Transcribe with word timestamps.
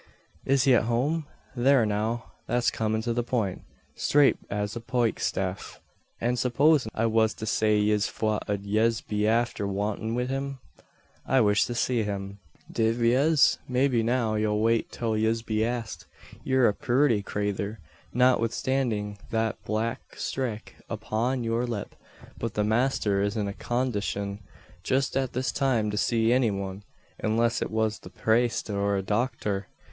"Is 0.47 0.63
he 0.63 0.73
at 0.73 0.85
home? 0.85 1.27
Thare 1.55 1.85
now, 1.85 2.31
that's 2.47 2.71
comin' 2.71 3.03
to 3.03 3.13
the 3.13 3.21
point 3.21 3.61
straight 3.93 4.35
as 4.49 4.75
a 4.75 4.79
poike 4.79 5.19
staff. 5.19 5.79
An' 6.19 6.37
supposin' 6.37 6.89
I 6.95 7.05
wuz 7.05 7.35
to 7.35 7.45
say 7.45 7.77
yis, 7.77 8.09
fwhat 8.09 8.49
ud 8.49 8.63
yez 8.65 9.01
be 9.01 9.27
afther 9.27 9.67
wantin' 9.67 10.15
wid 10.15 10.31
him?" 10.31 10.57
"I 11.27 11.39
wish 11.41 11.65
to 11.65 11.75
see 11.75 12.01
him." 12.01 12.39
"Div 12.71 12.99
yez? 13.05 13.59
Maybe 13.67 14.01
now 14.01 14.33
ye'll 14.33 14.57
wait 14.57 14.91
till 14.91 15.15
yez 15.15 15.43
be 15.43 15.63
asked. 15.63 16.07
Ye're 16.43 16.67
a 16.67 16.73
purty 16.73 17.21
crayther, 17.21 17.77
notwithstandin' 18.11 19.17
that 19.29 19.63
black 19.65 20.01
strake 20.15 20.77
upon 20.89 21.43
yer 21.43 21.65
lip. 21.65 21.95
But 22.39 22.55
the 22.55 22.63
masther 22.63 23.21
isn't 23.21 23.39
in 23.39 23.47
a 23.47 23.53
condishun 23.53 24.39
jist 24.81 25.15
at 25.15 25.33
this 25.33 25.51
time 25.51 25.91
to 25.91 25.95
see 25.97 26.33
any 26.33 26.49
wan 26.49 26.81
unless 27.19 27.61
it 27.61 27.69
was 27.69 27.99
the 27.99 28.09
praste 28.09 28.67
or 28.67 28.97
a 28.97 29.03
docthur. 29.03 29.65